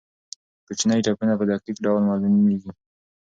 [0.65, 2.71] کوچني ټپونه په دقیق ډول معلومېږي.